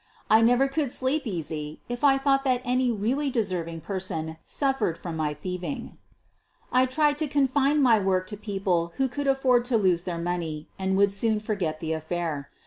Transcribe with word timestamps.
I 0.31 0.41
never 0.41 0.67
could 0.67 0.91
sleep 0.91 1.27
easy 1.27 1.79
if 1.87 2.03
I 2.03 2.17
thought 2.17 2.43
that 2.43 2.63
any 2.65 2.91
really 2.91 3.29
deserving 3.29 3.81
person 3.81 4.37
suffered 4.43 4.97
from 4.97 5.15
my 5.15 5.35
thieving. 5.35 5.99
I 6.71 6.87
tried 6.87 7.19
to 7.19 7.27
confine 7.27 7.83
my 7.83 7.99
work 7.99 8.25
to 8.33 8.35
people 8.37 8.93
who 8.95 9.07
could 9.07 9.27
afford 9.27 9.63
to 9.65 9.77
lose 9.77 10.05
their 10.05 10.17
money 10.17 10.67
and 10.79 10.97
would 10.97 11.11
soon 11.11 11.39
258 11.39 11.39
SOPHIE 11.39 11.45
LYONS 11.45 11.45
forget 11.45 11.81
tlie 11.81 11.95
affair. 12.03 12.49